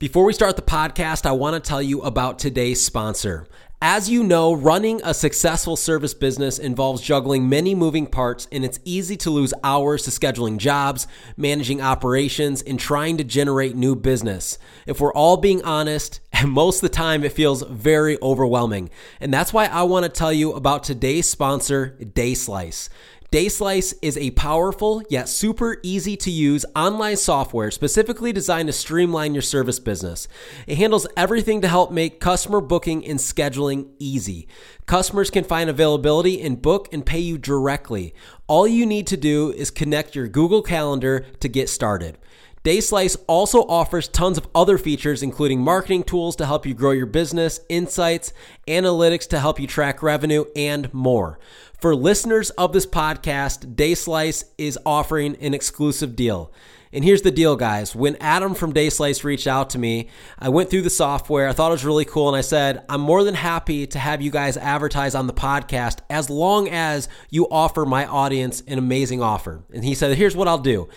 Before 0.00 0.24
we 0.24 0.32
start 0.32 0.56
the 0.56 0.62
podcast, 0.62 1.26
I 1.26 1.32
want 1.32 1.62
to 1.62 1.68
tell 1.68 1.82
you 1.82 2.00
about 2.00 2.38
today's 2.38 2.82
sponsor. 2.82 3.46
As 3.82 4.08
you 4.08 4.24
know, 4.24 4.54
running 4.54 5.02
a 5.04 5.12
successful 5.12 5.76
service 5.76 6.14
business 6.14 6.58
involves 6.58 7.02
juggling 7.02 7.50
many 7.50 7.74
moving 7.74 8.06
parts, 8.06 8.48
and 8.50 8.64
it's 8.64 8.80
easy 8.86 9.18
to 9.18 9.28
lose 9.28 9.52
hours 9.62 10.04
to 10.04 10.10
scheduling 10.10 10.56
jobs, 10.56 11.06
managing 11.36 11.82
operations, 11.82 12.62
and 12.62 12.80
trying 12.80 13.18
to 13.18 13.24
generate 13.24 13.76
new 13.76 13.94
business. 13.94 14.58
If 14.86 15.02
we're 15.02 15.12
all 15.12 15.36
being 15.36 15.62
honest, 15.64 16.20
and 16.32 16.50
most 16.50 16.76
of 16.76 16.90
the 16.90 16.96
time 16.96 17.22
it 17.22 17.32
feels 17.32 17.60
very 17.62 18.16
overwhelming. 18.22 18.88
And 19.20 19.34
that's 19.34 19.52
why 19.52 19.66
I 19.66 19.82
want 19.82 20.04
to 20.04 20.08
tell 20.08 20.32
you 20.32 20.54
about 20.54 20.82
today's 20.82 21.28
sponsor, 21.28 21.98
DaySlice. 22.00 22.88
DaySlice 23.32 23.94
is 24.02 24.18
a 24.18 24.32
powerful 24.32 25.04
yet 25.08 25.28
super 25.28 25.78
easy 25.84 26.16
to 26.16 26.32
use 26.32 26.66
online 26.74 27.16
software 27.16 27.70
specifically 27.70 28.32
designed 28.32 28.66
to 28.66 28.72
streamline 28.72 29.34
your 29.34 29.42
service 29.42 29.78
business. 29.78 30.26
It 30.66 30.78
handles 30.78 31.06
everything 31.16 31.60
to 31.60 31.68
help 31.68 31.92
make 31.92 32.18
customer 32.18 32.60
booking 32.60 33.06
and 33.06 33.20
scheduling 33.20 33.90
easy. 34.00 34.48
Customers 34.86 35.30
can 35.30 35.44
find 35.44 35.70
availability 35.70 36.42
and 36.42 36.60
book 36.60 36.88
and 36.92 37.06
pay 37.06 37.20
you 37.20 37.38
directly. 37.38 38.16
All 38.48 38.66
you 38.66 38.84
need 38.84 39.06
to 39.06 39.16
do 39.16 39.52
is 39.52 39.70
connect 39.70 40.16
your 40.16 40.26
Google 40.26 40.62
Calendar 40.62 41.20
to 41.38 41.48
get 41.48 41.68
started. 41.68 42.18
DaySlice 42.62 43.16
also 43.26 43.60
offers 43.62 44.06
tons 44.06 44.36
of 44.36 44.46
other 44.54 44.76
features, 44.76 45.22
including 45.22 45.62
marketing 45.62 46.02
tools 46.02 46.36
to 46.36 46.44
help 46.44 46.66
you 46.66 46.74
grow 46.74 46.90
your 46.90 47.06
business, 47.06 47.60
insights, 47.70 48.34
analytics 48.68 49.26
to 49.28 49.40
help 49.40 49.58
you 49.58 49.66
track 49.66 50.02
revenue, 50.02 50.44
and 50.54 50.92
more. 50.92 51.38
For 51.80 51.96
listeners 51.96 52.50
of 52.50 52.74
this 52.74 52.84
podcast, 52.84 53.76
DaySlice 53.76 54.44
is 54.58 54.78
offering 54.84 55.36
an 55.36 55.54
exclusive 55.54 56.14
deal. 56.14 56.52
And 56.92 57.02
here's 57.02 57.22
the 57.22 57.30
deal, 57.30 57.56
guys. 57.56 57.96
When 57.96 58.16
Adam 58.16 58.54
from 58.54 58.74
DaySlice 58.74 59.24
reached 59.24 59.46
out 59.46 59.70
to 59.70 59.78
me, 59.78 60.08
I 60.38 60.50
went 60.50 60.68
through 60.68 60.82
the 60.82 60.90
software. 60.90 61.48
I 61.48 61.52
thought 61.52 61.68
it 61.68 61.72
was 61.72 61.84
really 61.84 62.04
cool. 62.04 62.28
And 62.28 62.36
I 62.36 62.42
said, 62.42 62.84
I'm 62.90 63.00
more 63.00 63.24
than 63.24 63.36
happy 63.36 63.86
to 63.86 63.98
have 63.98 64.20
you 64.20 64.30
guys 64.30 64.58
advertise 64.58 65.14
on 65.14 65.26
the 65.26 65.32
podcast 65.32 66.00
as 66.10 66.28
long 66.28 66.68
as 66.68 67.08
you 67.30 67.46
offer 67.48 67.86
my 67.86 68.04
audience 68.04 68.62
an 68.66 68.76
amazing 68.76 69.22
offer. 69.22 69.62
And 69.72 69.82
he 69.82 69.94
said, 69.94 70.18
Here's 70.18 70.36
what 70.36 70.48
I'll 70.48 70.58
do. 70.58 70.90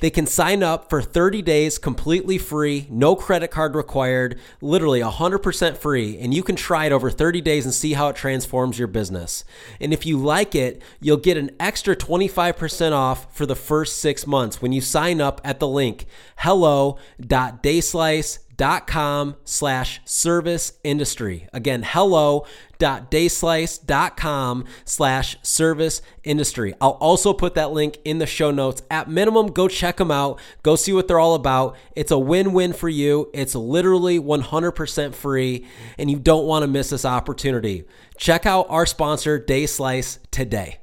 They 0.00 0.10
can 0.10 0.26
sign 0.26 0.62
up 0.62 0.90
for 0.90 1.02
30 1.02 1.42
days 1.42 1.78
completely 1.78 2.38
free, 2.38 2.86
no 2.90 3.14
credit 3.14 3.50
card 3.50 3.74
required, 3.74 4.38
literally 4.60 5.00
100% 5.00 5.76
free, 5.76 6.18
and 6.18 6.34
you 6.34 6.42
can 6.42 6.56
try 6.56 6.86
it 6.86 6.92
over 6.92 7.10
30 7.10 7.40
days 7.40 7.64
and 7.64 7.74
see 7.74 7.92
how 7.92 8.08
it 8.08 8.16
transforms 8.16 8.78
your 8.78 8.88
business. 8.88 9.44
And 9.80 9.92
if 9.92 10.06
you 10.06 10.18
like 10.18 10.54
it, 10.54 10.80
you'll 11.00 11.18
get 11.18 11.36
an 11.36 11.50
extra 11.60 11.94
25% 11.94 12.92
off 12.92 13.36
for 13.36 13.44
the 13.46 13.54
first 13.54 13.98
six 13.98 14.26
months 14.26 14.62
when 14.62 14.72
you 14.72 14.80
sign 14.80 15.20
up 15.20 15.40
at 15.44 15.60
the 15.60 15.68
link 15.68 16.06
hello.dayslice.com 16.36 19.36
slash 19.44 20.00
service 20.04 20.72
industry. 20.82 21.46
Again, 21.52 21.84
hello 21.86 22.46
dot 22.80 23.10
dayslice 23.12 23.86
dot 23.86 24.16
com 24.16 24.64
slash 24.84 25.36
service 25.42 26.02
industry. 26.24 26.74
I'll 26.80 26.90
also 26.90 27.32
put 27.32 27.54
that 27.54 27.70
link 27.70 27.98
in 28.04 28.18
the 28.18 28.26
show 28.26 28.50
notes. 28.50 28.82
At 28.90 29.08
minimum, 29.08 29.52
go 29.52 29.68
check 29.68 29.98
them 29.98 30.10
out. 30.10 30.40
Go 30.64 30.74
see 30.74 30.92
what 30.92 31.06
they're 31.06 31.20
all 31.20 31.36
about. 31.36 31.76
It's 31.94 32.10
a 32.10 32.18
win-win 32.18 32.72
for 32.72 32.88
you. 32.88 33.30
It's 33.32 33.54
literally 33.54 34.18
100% 34.18 35.14
free 35.14 35.66
and 35.96 36.10
you 36.10 36.18
don't 36.18 36.46
want 36.46 36.64
to 36.64 36.66
miss 36.66 36.90
this 36.90 37.04
opportunity. 37.04 37.84
Check 38.16 38.46
out 38.46 38.66
our 38.68 38.86
sponsor, 38.86 39.38
DaySlice, 39.38 40.18
today. 40.32 40.79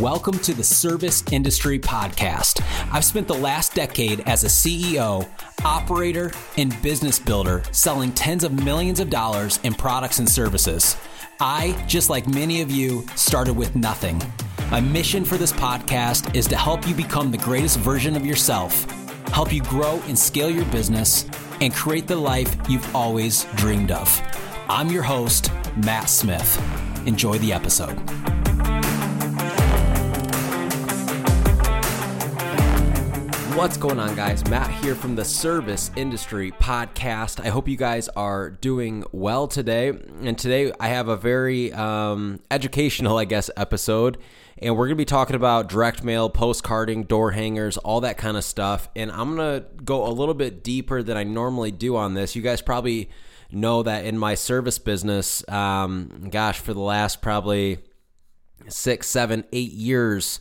Welcome 0.00 0.40
to 0.40 0.52
the 0.52 0.64
Service 0.64 1.22
Industry 1.30 1.78
Podcast. 1.78 2.60
I've 2.92 3.04
spent 3.04 3.28
the 3.28 3.34
last 3.34 3.74
decade 3.74 4.20
as 4.26 4.42
a 4.42 4.48
CEO, 4.48 5.28
operator, 5.64 6.32
and 6.56 6.76
business 6.82 7.20
builder 7.20 7.62
selling 7.70 8.10
tens 8.10 8.42
of 8.42 8.64
millions 8.64 8.98
of 8.98 9.08
dollars 9.08 9.60
in 9.62 9.72
products 9.72 10.18
and 10.18 10.28
services. 10.28 10.96
I, 11.38 11.80
just 11.86 12.10
like 12.10 12.26
many 12.26 12.60
of 12.60 12.72
you, 12.72 13.06
started 13.14 13.54
with 13.54 13.76
nothing. 13.76 14.20
My 14.68 14.80
mission 14.80 15.24
for 15.24 15.36
this 15.36 15.52
podcast 15.52 16.34
is 16.34 16.48
to 16.48 16.56
help 16.56 16.88
you 16.88 16.94
become 16.94 17.30
the 17.30 17.38
greatest 17.38 17.78
version 17.78 18.16
of 18.16 18.26
yourself, 18.26 18.90
help 19.28 19.52
you 19.52 19.62
grow 19.62 20.02
and 20.08 20.18
scale 20.18 20.50
your 20.50 20.66
business, 20.66 21.24
and 21.60 21.72
create 21.72 22.08
the 22.08 22.16
life 22.16 22.56
you've 22.68 22.96
always 22.96 23.44
dreamed 23.54 23.92
of. 23.92 24.20
I'm 24.68 24.90
your 24.90 25.04
host, 25.04 25.52
Matt 25.76 26.10
Smith. 26.10 26.60
Enjoy 27.06 27.38
the 27.38 27.52
episode. 27.52 27.96
What's 33.54 33.76
going 33.76 34.00
on, 34.00 34.16
guys? 34.16 34.44
Matt 34.48 34.68
here 34.82 34.96
from 34.96 35.14
the 35.14 35.24
Service 35.24 35.92
Industry 35.94 36.50
Podcast. 36.50 37.38
I 37.38 37.50
hope 37.50 37.68
you 37.68 37.76
guys 37.76 38.08
are 38.08 38.50
doing 38.50 39.04
well 39.12 39.46
today. 39.46 39.90
And 39.90 40.36
today 40.36 40.72
I 40.80 40.88
have 40.88 41.06
a 41.06 41.16
very 41.16 41.72
um, 41.72 42.40
educational, 42.50 43.16
I 43.16 43.26
guess, 43.26 43.50
episode. 43.56 44.18
And 44.58 44.76
we're 44.76 44.86
going 44.86 44.96
to 44.96 45.00
be 45.00 45.04
talking 45.04 45.36
about 45.36 45.68
direct 45.68 46.02
mail, 46.02 46.28
postcarding, 46.28 47.06
door 47.06 47.30
hangers, 47.30 47.76
all 47.78 48.00
that 48.00 48.18
kind 48.18 48.36
of 48.36 48.42
stuff. 48.42 48.88
And 48.96 49.12
I'm 49.12 49.36
going 49.36 49.60
to 49.60 49.66
go 49.84 50.04
a 50.04 50.10
little 50.10 50.34
bit 50.34 50.64
deeper 50.64 51.04
than 51.04 51.16
I 51.16 51.22
normally 51.22 51.70
do 51.70 51.96
on 51.96 52.14
this. 52.14 52.34
You 52.34 52.42
guys 52.42 52.60
probably 52.60 53.08
know 53.52 53.84
that 53.84 54.04
in 54.04 54.18
my 54.18 54.34
service 54.34 54.80
business, 54.80 55.48
um, 55.48 56.26
gosh, 56.28 56.58
for 56.58 56.74
the 56.74 56.80
last 56.80 57.22
probably 57.22 57.78
six, 58.68 59.06
seven, 59.08 59.44
eight 59.52 59.72
years, 59.72 60.40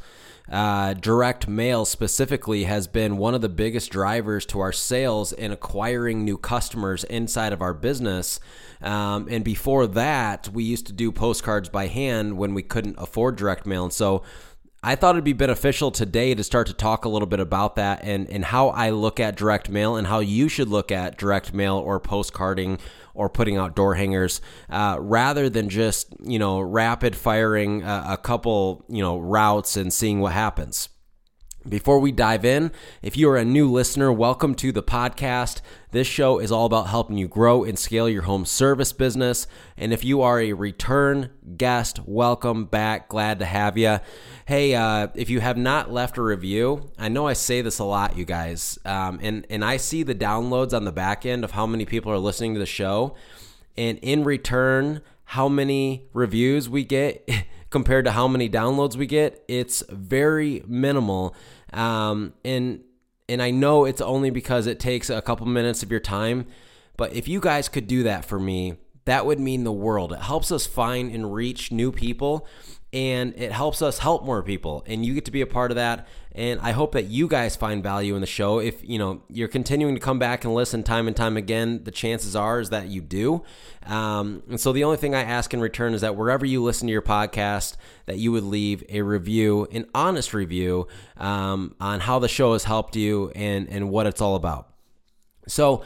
uh, 0.51 0.93
direct 0.93 1.47
mail 1.47 1.85
specifically 1.85 2.65
has 2.65 2.85
been 2.85 3.17
one 3.17 3.33
of 3.33 3.41
the 3.41 3.49
biggest 3.49 3.91
drivers 3.91 4.45
to 4.45 4.59
our 4.59 4.73
sales 4.73 5.31
in 5.31 5.51
acquiring 5.51 6.25
new 6.25 6.37
customers 6.37 7.05
inside 7.05 7.53
of 7.53 7.61
our 7.61 7.73
business. 7.73 8.39
Um, 8.81 9.27
and 9.31 9.43
before 9.43 9.87
that, 9.87 10.49
we 10.49 10.63
used 10.65 10.85
to 10.87 10.93
do 10.93 11.11
postcards 11.11 11.69
by 11.69 11.87
hand 11.87 12.37
when 12.37 12.53
we 12.53 12.61
couldn't 12.61 12.95
afford 12.97 13.37
direct 13.37 13.65
mail. 13.65 13.85
And 13.85 13.93
so 13.93 14.23
I 14.85 14.95
thought 14.95 15.15
it'd 15.15 15.23
be 15.23 15.31
beneficial 15.31 15.91
today 15.91 16.35
to 16.35 16.43
start 16.43 16.67
to 16.67 16.73
talk 16.73 17.05
a 17.05 17.09
little 17.09 17.25
bit 17.25 17.39
about 17.39 17.77
that 17.77 18.03
and, 18.03 18.29
and 18.29 18.43
how 18.43 18.67
I 18.67 18.89
look 18.89 19.17
at 19.17 19.37
direct 19.37 19.69
mail 19.69 19.95
and 19.95 20.05
how 20.07 20.19
you 20.19 20.49
should 20.49 20.67
look 20.67 20.91
at 20.91 21.17
direct 21.17 21.53
mail 21.53 21.77
or 21.77 22.01
postcarding 22.01 22.81
or 23.13 23.29
putting 23.29 23.55
out 23.55 23.77
door 23.77 23.95
hangers 23.95 24.41
uh, 24.69 24.97
rather 24.99 25.49
than 25.49 25.69
just 25.69 26.07
you 26.21 26.37
know 26.37 26.59
rapid 26.59 27.15
firing 27.15 27.81
a, 27.83 28.07
a 28.09 28.17
couple 28.17 28.83
you 28.89 29.01
know 29.01 29.17
routes 29.19 29.77
and 29.77 29.93
seeing 29.93 30.19
what 30.19 30.33
happens. 30.33 30.89
Before 31.67 31.99
we 31.99 32.11
dive 32.11 32.43
in, 32.43 32.73
if 33.01 33.15
you 33.15 33.29
are 33.29 33.37
a 33.37 33.45
new 33.45 33.71
listener, 33.71 34.11
welcome 34.11 34.53
to 34.55 34.73
the 34.73 34.83
podcast. 34.83 35.61
This 35.91 36.07
show 36.07 36.37
is 36.39 36.51
all 36.51 36.65
about 36.65 36.87
helping 36.87 37.17
you 37.17 37.29
grow 37.29 37.63
and 37.63 37.79
scale 37.79 38.09
your 38.09 38.23
home 38.23 38.45
service 38.45 38.91
business. 38.91 39.47
And 39.77 39.93
if 39.93 40.03
you 40.03 40.21
are 40.21 40.41
a 40.41 40.51
return 40.51 41.29
guest, 41.55 42.01
welcome 42.05 42.65
back. 42.65 43.07
Glad 43.07 43.39
to 43.39 43.45
have 43.45 43.77
you. 43.77 43.99
Hey, 44.45 44.75
uh, 44.75 45.07
if 45.15 45.29
you 45.29 45.39
have 45.39 45.55
not 45.55 45.89
left 45.89 46.17
a 46.17 46.21
review, 46.21 46.91
I 46.99 47.07
know 47.07 47.27
I 47.27 47.33
say 47.33 47.61
this 47.61 47.79
a 47.79 47.85
lot, 47.85 48.17
you 48.17 48.25
guys, 48.25 48.77
um, 48.83 49.19
and 49.21 49.47
and 49.49 49.63
I 49.63 49.77
see 49.77 50.03
the 50.03 50.15
downloads 50.15 50.73
on 50.73 50.83
the 50.83 50.91
back 50.91 51.25
end 51.25 51.45
of 51.45 51.51
how 51.51 51.65
many 51.65 51.85
people 51.85 52.11
are 52.11 52.17
listening 52.17 52.55
to 52.55 52.59
the 52.59 52.65
show, 52.65 53.15
and 53.77 53.97
in 53.99 54.25
return, 54.25 55.01
how 55.23 55.47
many 55.47 56.09
reviews 56.11 56.67
we 56.67 56.83
get. 56.83 57.27
compared 57.73 58.05
to 58.05 58.11
how 58.11 58.27
many 58.27 58.47
downloads 58.47 58.95
we 58.95 59.07
get, 59.07 59.43
it's 59.49 59.83
very 59.89 60.63
minimal. 60.67 61.35
Um, 61.73 62.33
and 62.45 62.81
and 63.27 63.41
I 63.41 63.49
know 63.51 63.85
it's 63.85 63.99
only 63.99 64.29
because 64.29 64.67
it 64.67 64.79
takes 64.79 65.09
a 65.09 65.21
couple 65.21 65.47
minutes 65.47 65.81
of 65.81 65.89
your 65.89 65.99
time, 65.99 66.45
but 66.97 67.13
if 67.13 67.27
you 67.27 67.39
guys 67.39 67.67
could 67.69 67.87
do 67.87 68.03
that 68.03 68.25
for 68.25 68.39
me, 68.39 68.75
that 69.05 69.25
would 69.25 69.39
mean 69.39 69.63
the 69.63 69.71
world. 69.71 70.13
It 70.13 70.19
helps 70.19 70.51
us 70.51 70.67
find 70.67 71.11
and 71.11 71.33
reach 71.33 71.71
new 71.71 71.91
people 71.91 72.47
and 72.93 73.33
it 73.35 73.51
helps 73.51 73.81
us 73.81 73.97
help 73.97 74.23
more 74.23 74.43
people 74.43 74.83
and 74.85 75.03
you 75.03 75.15
get 75.15 75.25
to 75.25 75.31
be 75.31 75.41
a 75.41 75.47
part 75.47 75.71
of 75.71 75.75
that 75.75 76.07
and 76.33 76.59
i 76.61 76.71
hope 76.71 76.93
that 76.93 77.05
you 77.05 77.27
guys 77.27 77.55
find 77.55 77.83
value 77.83 78.15
in 78.15 78.21
the 78.21 78.27
show. 78.27 78.59
If 78.59 78.87
you 78.87 78.97
know 78.99 79.21
you're 79.29 79.47
continuing 79.47 79.95
to 79.95 80.01
come 80.01 80.19
back 80.19 80.43
and 80.43 80.53
listen 80.53 80.83
time 80.83 81.07
and 81.07 81.15
time 81.15 81.37
again 81.37 81.83
the 81.83 81.91
chances 81.91 82.35
are 82.35 82.59
is 82.59 82.69
that 82.69 82.87
you 82.87 83.01
do. 83.01 83.43
Um, 83.85 84.43
and 84.49 84.59
so 84.59 84.71
the 84.71 84.83
only 84.83 84.97
thing 84.97 85.13
i 85.15 85.23
ask 85.23 85.53
in 85.53 85.61
return 85.61 85.93
is 85.93 86.01
that 86.01 86.15
wherever 86.15 86.45
you 86.45 86.63
listen 86.63 86.87
to 86.87 86.91
your 86.91 87.01
podcast 87.01 87.75
that 88.05 88.17
you 88.17 88.31
would 88.31 88.43
leave 88.43 88.83
a 88.89 89.01
review 89.01 89.67
an 89.71 89.85
honest 89.93 90.33
review 90.33 90.87
um, 91.17 91.75
on 91.79 91.99
how 91.99 92.19
the 92.19 92.27
show 92.27 92.53
has 92.53 92.63
helped 92.63 92.95
you 92.95 93.31
and 93.35 93.67
and 93.69 93.89
what 93.89 94.05
it's 94.07 94.21
all 94.21 94.35
about. 94.35 94.69
So 95.47 95.83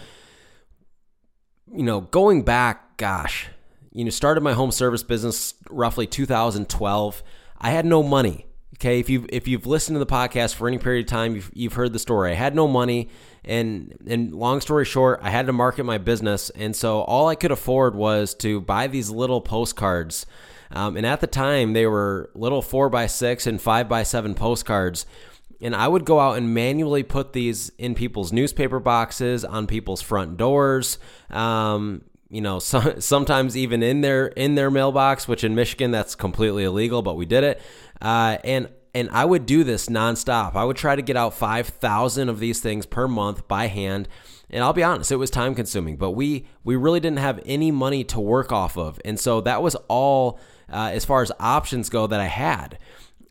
you 1.73 1.83
know 1.83 2.01
going 2.01 2.43
back 2.43 2.97
gosh 2.97 3.49
you 3.97 4.03
know, 4.03 4.11
started 4.11 4.41
my 4.41 4.53
home 4.53 4.69
service 4.69 5.01
business 5.01 5.55
roughly 5.71 6.05
2012. 6.05 7.23
I 7.59 7.71
had 7.71 7.83
no 7.83 8.03
money. 8.03 8.45
Okay, 8.75 8.99
if 8.99 9.09
you've 9.09 9.25
if 9.29 9.47
you've 9.47 9.65
listened 9.65 9.95
to 9.95 9.99
the 9.99 10.05
podcast 10.05 10.53
for 10.53 10.67
any 10.67 10.77
period 10.77 11.07
of 11.07 11.09
time, 11.09 11.33
you've, 11.33 11.49
you've 11.55 11.73
heard 11.73 11.93
the 11.93 11.99
story. 11.99 12.31
I 12.31 12.35
had 12.35 12.53
no 12.53 12.67
money, 12.67 13.09
and 13.43 13.97
and 14.05 14.35
long 14.35 14.61
story 14.61 14.85
short, 14.85 15.19
I 15.23 15.31
had 15.31 15.47
to 15.47 15.53
market 15.53 15.83
my 15.83 15.97
business, 15.97 16.51
and 16.51 16.75
so 16.75 17.01
all 17.01 17.27
I 17.27 17.33
could 17.33 17.49
afford 17.49 17.95
was 17.95 18.35
to 18.35 18.61
buy 18.61 18.85
these 18.85 19.09
little 19.09 19.41
postcards 19.41 20.27
Um, 20.69 20.97
and 20.97 21.05
at 21.05 21.21
the 21.21 21.27
time, 21.27 21.73
they 21.73 21.87
were 21.87 22.29
little 22.35 22.61
four 22.61 22.89
by 22.89 23.07
six 23.07 23.47
and 23.47 23.59
five 23.59 23.87
by 23.89 24.03
seven 24.03 24.35
postcards. 24.35 25.05
And 25.59 25.75
I 25.75 25.87
would 25.87 26.05
go 26.05 26.19
out 26.19 26.37
and 26.37 26.53
manually 26.53 27.01
put 27.01 27.33
these 27.33 27.71
in 27.79 27.95
people's 27.95 28.31
newspaper 28.31 28.79
boxes, 28.79 29.43
on 29.43 29.65
people's 29.65 30.03
front 30.03 30.37
doors, 30.37 30.99
um, 31.31 32.03
you 32.29 32.41
know, 32.41 32.59
so, 32.59 32.99
sometimes 32.99 33.55
even 33.55 33.83
in 33.83 34.01
their 34.01 34.27
in 34.27 34.55
their 34.55 34.71
mailbox, 34.71 35.27
which 35.27 35.43
in 35.43 35.55
Michigan 35.55 35.91
that's 35.91 36.15
completely 36.15 36.63
illegal, 36.63 37.01
but 37.01 37.15
we 37.15 37.25
did 37.25 37.43
it. 37.43 37.61
Uh, 38.01 38.37
and 38.43 38.69
and 38.93 39.09
I 39.11 39.25
would 39.25 39.45
do 39.45 39.63
this 39.63 39.87
nonstop. 39.87 40.55
I 40.55 40.63
would 40.63 40.77
try 40.77 40.95
to 40.95 41.01
get 41.01 41.15
out 41.15 41.33
five 41.33 41.67
thousand 41.67 42.29
of 42.29 42.39
these 42.39 42.59
things 42.59 42.85
per 42.85 43.07
month 43.07 43.47
by 43.47 43.67
hand. 43.67 44.07
And 44.49 44.63
I'll 44.63 44.73
be 44.73 44.83
honest, 44.83 45.11
it 45.11 45.17
was 45.17 45.29
time 45.29 45.55
consuming, 45.55 45.97
but 45.97 46.11
we 46.11 46.47
we 46.63 46.75
really 46.75 46.99
didn't 46.99 47.19
have 47.19 47.41
any 47.45 47.69
money 47.69 48.03
to 48.05 48.19
work 48.19 48.51
off 48.51 48.77
of, 48.77 48.99
and 49.03 49.19
so 49.19 49.41
that 49.41 49.61
was 49.61 49.75
all 49.87 50.39
uh, 50.71 50.91
as 50.93 51.05
far 51.05 51.21
as 51.21 51.31
options 51.39 51.89
go 51.89 52.07
that 52.07 52.19
I 52.19 52.27
had. 52.27 52.77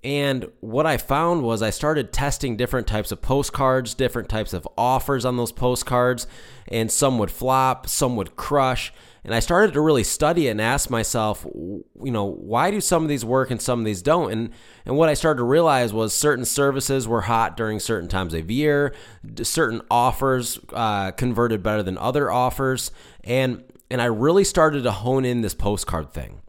And 0.05 0.47
what 0.61 0.87
I 0.87 0.99
found 0.99 1.43
was 1.43 1.63
I 1.63 1.71
started 1.71 2.13
testing 2.13 2.57
different 2.57 2.87
types 2.87 3.11
of 3.11 3.23
postcards, 3.23 3.95
different 3.95 4.29
types 4.29 4.53
of 4.53 4.67
offers 4.79 5.25
on 5.25 5.37
those 5.37 5.53
postcards, 5.53 6.27
and 6.69 6.91
some 6.91 7.19
would 7.19 7.31
flop, 7.31 7.89
some 7.89 8.17
would 8.17 8.37
crush. 8.37 8.93
And 9.25 9.35
I 9.35 9.41
started 9.41 9.73
to 9.73 9.81
really 9.81 10.05
study 10.05 10.47
and 10.47 10.61
ask 10.61 10.89
myself, 10.89 11.45
you 11.45 12.13
know, 12.13 12.25
why 12.25 12.71
do 12.71 12.81
some 12.81 13.03
of 13.03 13.09
these 13.09 13.25
work 13.25 13.51
and 13.51 13.61
some 13.61 13.81
of 13.81 13.85
these 13.85 14.01
don't? 14.01 14.31
And 14.31 14.51
and 14.85 14.97
what 14.97 15.09
I 15.09 15.15
started 15.15 15.39
to 15.39 15.45
realize 15.45 15.93
was 15.93 16.15
certain 16.15 16.45
services 16.45 17.09
were 17.09 17.23
hot 17.23 17.57
during 17.57 17.81
certain 17.81 18.09
times 18.09 18.35
of 18.35 18.51
year, 18.51 18.95
certain 19.43 19.83
offers 19.91 20.61
uh, 20.73 21.11
converted 21.11 21.65
better 21.65 21.83
than 21.83 21.99
other 21.99 22.31
offers, 22.31 22.93
and 23.25 23.65
and 23.91 24.01
I 24.01 24.07
really 24.07 24.45
started 24.45 24.85
to 24.85 24.93
hone 24.93 25.25
in 25.25 25.41
this 25.41 25.55
postcard 25.55 26.13
thing. 26.13 26.41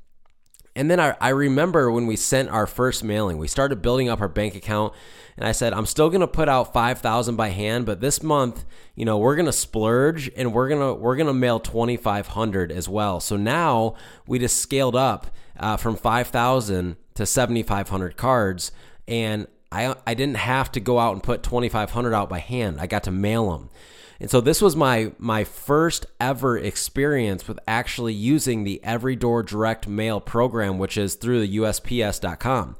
And 0.77 0.89
then 0.89 0.99
I, 0.99 1.17
I 1.19 1.29
remember 1.29 1.91
when 1.91 2.05
we 2.05 2.15
sent 2.15 2.49
our 2.49 2.67
first 2.67 3.03
mailing, 3.03 3.37
we 3.39 3.47
started 3.47 3.81
building 3.81 4.09
up 4.09 4.21
our 4.21 4.27
bank 4.27 4.55
account. 4.55 4.93
And 5.35 5.47
I 5.47 5.51
said, 5.51 5.73
I'm 5.73 5.85
still 5.85 6.09
gonna 6.09 6.27
put 6.27 6.47
out 6.47 6.73
five 6.73 6.99
thousand 6.99 7.35
by 7.35 7.49
hand, 7.49 7.85
but 7.85 7.99
this 7.99 8.23
month, 8.23 8.63
you 8.95 9.05
know, 9.05 9.17
we're 9.17 9.35
gonna 9.35 9.51
splurge 9.51 10.31
and 10.35 10.53
we're 10.53 10.69
gonna 10.69 10.93
we're 10.93 11.15
gonna 11.15 11.33
mail 11.33 11.59
twenty 11.59 11.97
five 11.97 12.27
hundred 12.27 12.71
as 12.71 12.87
well. 12.87 13.19
So 13.19 13.35
now 13.35 13.95
we 14.25 14.39
just 14.39 14.57
scaled 14.57 14.95
up 14.95 15.27
uh, 15.59 15.77
from 15.77 15.95
five 15.95 16.27
thousand 16.27 16.95
to 17.15 17.25
seventy 17.25 17.63
five 17.63 17.89
hundred 17.89 18.17
cards, 18.17 18.71
and 19.07 19.47
I 19.71 19.95
I 20.07 20.13
didn't 20.15 20.37
have 20.37 20.71
to 20.71 20.79
go 20.79 20.97
out 20.97 21.13
and 21.13 21.21
put 21.21 21.43
twenty 21.43 21.69
five 21.69 21.91
hundred 21.91 22.13
out 22.13 22.29
by 22.29 22.39
hand. 22.39 22.81
I 22.81 22.87
got 22.87 23.03
to 23.03 23.11
mail 23.11 23.51
them. 23.51 23.69
And 24.19 24.29
so 24.29 24.41
this 24.41 24.61
was 24.61 24.75
my 24.75 25.11
my 25.17 25.43
first 25.43 26.05
ever 26.19 26.57
experience 26.57 27.47
with 27.47 27.59
actually 27.67 28.13
using 28.13 28.63
the 28.63 28.83
Every 28.83 29.15
Door 29.15 29.43
Direct 29.43 29.87
Mail 29.87 30.19
program, 30.19 30.77
which 30.77 30.97
is 30.97 31.15
through 31.15 31.41
the 31.41 31.57
USPS.com. 31.57 32.75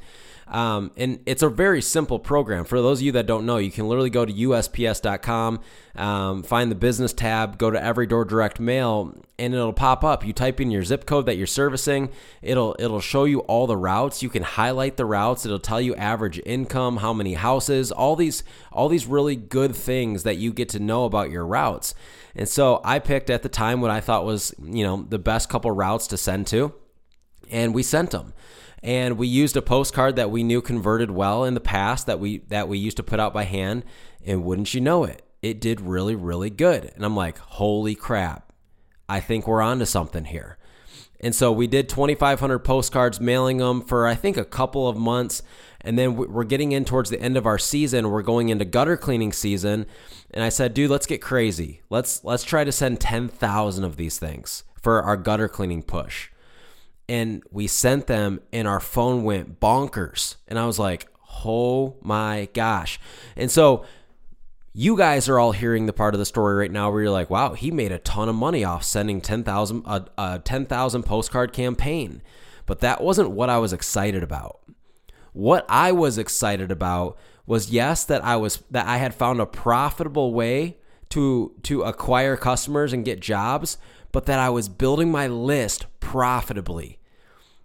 Um, 0.50 0.92
and 0.96 1.20
it's 1.26 1.44
a 1.44 1.50
very 1.50 1.82
simple 1.82 2.20
program. 2.20 2.64
For 2.64 2.82
those 2.82 3.00
of 3.00 3.06
you 3.06 3.12
that 3.14 3.26
don't 3.26 3.46
know, 3.46 3.58
you 3.58 3.70
can 3.70 3.88
literally 3.88 4.10
go 4.10 4.26
to 4.26 4.32
USPS.com, 4.32 5.60
um, 5.96 6.44
find 6.44 6.72
the 6.72 6.76
business 6.76 7.12
tab, 7.12 7.58
go 7.58 7.70
to 7.70 7.84
Every 7.84 8.08
Door 8.08 8.26
Direct 8.26 8.60
Mail, 8.60 9.14
and 9.38 9.54
it'll 9.54 9.74
pop 9.74 10.06
up. 10.06 10.26
You 10.26 10.32
type 10.32 10.62
in 10.62 10.72
your 10.72 10.84
zip 10.84 11.06
code 11.06 11.26
that 11.26 11.36
you're 11.36 11.48
servicing. 11.48 12.10
It'll 12.42 12.76
it'll 12.80 13.02
show 13.02 13.26
you 13.26 13.40
all 13.42 13.68
the 13.68 13.76
routes. 13.76 14.24
You 14.24 14.30
can 14.30 14.44
highlight 14.44 14.96
the 14.96 15.06
routes. 15.06 15.46
It'll 15.46 15.60
tell 15.60 15.82
you 15.82 15.94
average 15.96 16.40
income, 16.46 16.98
how 16.98 17.14
many 17.14 17.34
houses, 17.34 17.92
all 17.92 18.16
these 18.16 18.44
all 18.72 18.88
these 18.88 19.06
really 19.06 19.36
good 19.36 19.76
things 19.76 20.24
that 20.24 20.38
you 20.38 20.54
get 20.54 20.70
to 20.70 20.80
know 20.80 21.06
about 21.06 21.30
your 21.30 21.46
routes. 21.46 21.94
And 22.36 22.48
so 22.48 22.80
I 22.86 23.00
picked 23.00 23.30
at 23.30 23.44
the 23.44 23.50
time 23.50 23.82
what 23.82 23.92
I 23.92 24.00
thought 24.00 24.24
was 24.24 24.56
you 24.64 24.84
know 24.84 25.06
the 25.10 25.20
best 25.20 25.50
couple 25.50 25.72
routes 25.72 26.08
to 26.08 26.18
send 26.18 26.48
to, 26.48 26.74
and 27.52 27.76
we 27.76 27.84
sent 27.84 28.12
them 28.12 28.34
and 28.84 29.18
we 29.18 29.28
used 29.28 29.58
a 29.58 29.62
postcard 29.62 30.16
that 30.18 30.30
we 30.30 30.44
knew 30.44 30.62
converted 30.62 31.12
well 31.12 31.44
in 31.44 31.54
the 31.54 31.60
past 31.60 32.06
that 32.08 32.20
we 32.20 32.40
that 32.50 32.68
we 32.68 32.78
used 32.78 32.98
to 32.98 33.04
put 33.04 33.20
out 33.20 33.34
by 33.34 33.44
hand. 33.44 33.84
And 34.26 34.44
wouldn't 34.44 34.74
you 34.74 34.82
know 34.82 35.04
it 35.04 35.24
it 35.42 35.60
did 35.60 35.82
really 35.82 36.16
really 36.16 36.50
good. 36.50 36.92
And 36.96 37.04
i'm 37.04 37.16
like 37.16 37.38
holy 37.38 37.96
crap. 37.96 38.54
I 39.10 39.20
think 39.20 39.48
we're 39.48 39.62
on 39.62 39.80
to 39.80 39.86
something 39.86 40.26
here. 40.26 40.58
And 41.20 41.34
so 41.34 41.52
we 41.52 41.66
did 41.66 41.90
2500 41.90 42.60
postcards 42.60 43.20
mailing 43.20 43.58
them 43.58 43.82
for 43.82 44.06
i 44.06 44.16
think 44.16 44.38
a 44.38 44.46
couple 44.46 44.88
of 44.88 44.98
months. 44.98 45.42
And 45.82 45.98
then 45.98 46.16
we're 46.16 46.44
getting 46.44 46.74
in 46.74 46.86
towards 46.86 47.10
the 47.10 47.22
end 47.22 47.38
of 47.38 47.46
our 47.46 47.58
season. 47.58 48.10
We're 48.10 48.22
going 48.22 48.50
into 48.50 48.66
gutter 48.66 48.98
cleaning 48.98 49.34
season. 49.34 49.86
And 50.32 50.44
i 50.44 50.50
said 50.50 50.76
dude 50.76 50.92
let's 50.92 51.08
get 51.08 51.22
crazy. 51.22 51.82
Let's 51.90 52.24
let's 52.24 52.44
try 52.44 52.64
to 52.64 52.72
send 52.72 53.00
10,000 53.00 53.84
of 53.84 53.98
these 53.98 54.20
things 54.20 54.64
for 54.80 55.02
our 55.02 55.18
gutter 55.18 55.48
cleaning 55.48 55.82
push 55.82 56.30
and 57.10 57.44
we 57.52 57.68
sent 57.68 58.08
them 58.08 58.42
and 58.52 58.68
our 58.68 58.80
phone 58.80 59.24
went 59.24 59.60
bonkers. 59.60 60.36
And 60.48 60.60
i 60.60 60.66
was 60.66 60.80
like 60.80 61.08
oh 61.46 61.96
my 62.02 62.50
gosh. 62.54 63.00
And 63.36 63.52
so 63.52 63.86
you 64.74 64.98
guys 64.98 65.30
are 65.30 65.40
all 65.40 65.52
hearing 65.52 65.86
the 65.86 65.94
part 65.94 66.16
of 66.16 66.20
the 66.20 66.26
story 66.26 66.56
right 66.56 66.72
now 66.72 66.92
where 66.92 67.04
you're 67.04 67.12
like 67.12 67.30
wow 67.30 67.54
he 67.54 67.72
made 67.72 67.92
a 67.92 68.00
ton 68.00 68.30
of 68.30 68.36
money 68.36 68.64
off 68.64 68.84
sending 68.84 69.22
10,000 69.22 69.84
a, 69.86 70.06
a 70.18 70.40
10,000 70.40 71.04
postcard 71.04 71.54
campaign. 71.54 72.22
But 72.66 72.80
that 72.80 73.02
wasn't 73.02 73.32
what 73.32 73.50
i 73.50 73.58
was 73.58 73.74
excited 73.74 74.24
about. 74.24 74.60
What 75.34 75.66
i 75.70 75.92
was 75.92 76.18
excited 76.18 76.72
about 76.72 77.18
was 77.46 77.70
yes 77.70 78.04
that 78.06 78.24
i 78.24 78.36
was 78.36 78.64
that 78.72 78.88
i 78.88 78.98
had 78.98 79.14
found 79.14 79.40
a 79.40 79.46
profitable 79.46 80.34
way 80.34 80.78
to 81.10 81.54
to 81.64 81.84
acquire 81.84 82.36
customers 82.36 82.92
and 82.92 83.06
get 83.06 83.20
jobs 83.20 83.78
but 84.12 84.26
that 84.26 84.40
I 84.40 84.50
was 84.50 84.70
building 84.70 85.12
my 85.12 85.28
list 85.28 85.86
profitably 86.00 86.97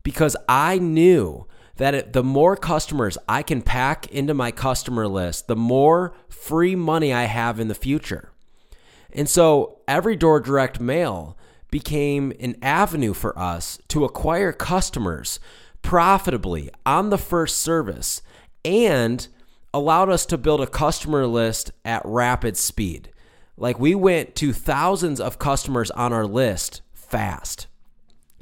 because 0.02 0.36
I 0.48 0.78
knew 0.78 1.46
that 1.76 1.94
it, 1.94 2.12
the 2.12 2.22
more 2.22 2.56
customers 2.56 3.16
I 3.28 3.42
can 3.42 3.62
pack 3.62 4.06
into 4.08 4.34
my 4.34 4.50
customer 4.50 5.08
list, 5.08 5.48
the 5.48 5.56
more 5.56 6.12
free 6.28 6.76
money 6.76 7.12
I 7.12 7.24
have 7.24 7.58
in 7.58 7.68
the 7.68 7.74
future. 7.74 8.30
And 9.12 9.28
so 9.28 9.80
every 9.86 10.16
door 10.16 10.40
direct 10.40 10.80
mail 10.80 11.36
became 11.70 12.32
an 12.40 12.56
avenue 12.62 13.14
for 13.14 13.38
us 13.38 13.78
to 13.88 14.04
acquire 14.04 14.52
customers 14.52 15.40
profitably 15.80 16.70
on 16.86 17.10
the 17.10 17.18
first 17.18 17.58
service 17.58 18.22
and 18.64 19.26
allowed 19.74 20.10
us 20.10 20.26
to 20.26 20.38
build 20.38 20.60
a 20.60 20.66
customer 20.66 21.26
list 21.26 21.72
at 21.84 22.02
rapid 22.04 22.56
speed. 22.56 23.10
Like 23.56 23.78
we 23.78 23.94
went 23.94 24.34
to 24.36 24.52
thousands 24.52 25.20
of 25.20 25.38
customers 25.38 25.90
on 25.92 26.12
our 26.12 26.26
list 26.26 26.82
fast. 26.92 27.66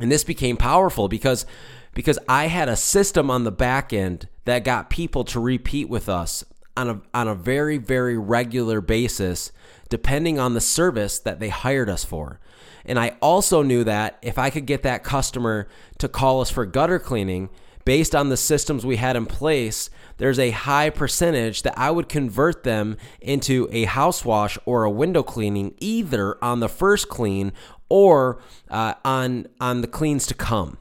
And 0.01 0.11
this 0.11 0.25
became 0.25 0.57
powerful 0.57 1.09
because 1.09 1.47
because 1.93 2.19
I 2.29 2.47
had 2.47 2.69
a 2.69 2.77
system 2.77 3.31
on 3.31 3.45
the 3.45 3.53
back 3.53 3.93
end 3.93 4.29
that 4.45 4.65
got 4.65 4.91
people 4.91 5.25
to 5.25 5.41
repeat 5.41 5.89
with 5.89 6.09
us 6.09 6.45
on 6.77 6.89
a 6.89 7.03
on 7.13 7.29
a 7.29 7.35
very 7.35 7.77
very 7.77 8.17
regular 8.17 8.81
basis 8.81 9.53
depending 9.91 10.39
on 10.39 10.55
the 10.55 10.61
service 10.61 11.19
that 11.19 11.41
they 11.41 11.49
hired 11.49 11.91
us 11.91 12.05
for. 12.05 12.41
And 12.85 12.99
I 12.99 13.17
also 13.21 13.63
knew 13.63 13.85
that 13.85 14.19
if 14.23 14.39
I 14.39 14.49
could 14.49 14.65
get 14.65 14.83
that 14.85 15.05
customer 15.05 15.69
to 15.99 16.09
call 16.09 16.41
us 16.41 16.49
for 16.51 16.65
gutter 16.65 16.99
cleaning 16.99 17.51
based 17.91 18.15
on 18.15 18.29
the 18.29 18.37
systems 18.37 18.87
we 18.87 18.95
had 18.95 19.17
in 19.17 19.27
place, 19.27 19.91
there's 20.19 20.39
a 20.39 20.53
high 20.53 20.89
percentage 20.91 21.63
that 21.63 21.77
I 21.77 21.91
would 21.91 22.09
convert 22.09 22.63
them 22.63 22.97
into 23.21 23.69
a 23.73 23.83
house 23.83 24.25
wash 24.25 24.57
or 24.65 24.85
a 24.85 24.91
window 24.91 25.25
cleaning 25.25 25.75
either 25.81 26.37
on 26.41 26.61
the 26.61 26.69
first 26.69 27.09
clean 27.09 27.53
or 27.89 28.41
uh, 28.71 28.95
on 29.05 29.49
on 29.61 29.81
the 29.81 29.89
cleans 29.89 30.29
to 30.29 30.35
come. 30.35 30.79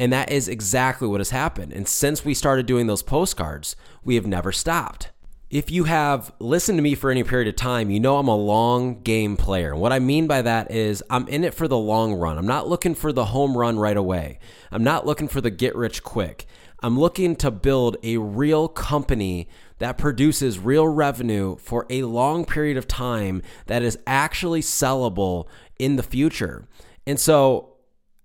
And 0.00 0.12
that 0.12 0.32
is 0.32 0.48
exactly 0.48 1.06
what 1.06 1.20
has 1.20 1.30
happened. 1.30 1.72
And 1.72 1.86
since 1.86 2.24
we 2.24 2.34
started 2.34 2.66
doing 2.66 2.88
those 2.88 3.04
postcards, 3.04 3.76
we 4.02 4.16
have 4.16 4.26
never 4.26 4.50
stopped. 4.50 5.12
If 5.50 5.70
you 5.70 5.84
have 5.84 6.30
listened 6.40 6.76
to 6.76 6.82
me 6.82 6.94
for 6.94 7.10
any 7.10 7.24
period 7.24 7.48
of 7.48 7.56
time, 7.56 7.88
you 7.88 7.98
know 8.00 8.18
I'm 8.18 8.28
a 8.28 8.36
long 8.36 9.00
game 9.00 9.34
player. 9.34 9.72
And 9.72 9.80
what 9.80 9.94
I 9.94 9.98
mean 9.98 10.26
by 10.26 10.42
that 10.42 10.70
is 10.70 11.02
I'm 11.08 11.26
in 11.26 11.42
it 11.42 11.54
for 11.54 11.66
the 11.66 11.78
long 11.78 12.12
run. 12.12 12.36
I'm 12.36 12.46
not 12.46 12.68
looking 12.68 12.94
for 12.94 13.14
the 13.14 13.24
home 13.24 13.56
run 13.56 13.78
right 13.78 13.96
away. 13.96 14.40
I'm 14.70 14.84
not 14.84 15.06
looking 15.06 15.26
for 15.26 15.40
the 15.40 15.50
get 15.50 15.74
rich 15.74 16.02
quick. 16.02 16.44
I'm 16.82 17.00
looking 17.00 17.34
to 17.36 17.50
build 17.50 17.96
a 18.02 18.18
real 18.18 18.68
company 18.68 19.48
that 19.78 19.96
produces 19.96 20.58
real 20.58 20.86
revenue 20.86 21.56
for 21.56 21.86
a 21.88 22.02
long 22.02 22.44
period 22.44 22.76
of 22.76 22.86
time 22.86 23.40
that 23.68 23.82
is 23.82 23.98
actually 24.06 24.60
sellable 24.60 25.46
in 25.78 25.96
the 25.96 26.02
future. 26.02 26.68
And 27.06 27.18
so 27.18 27.67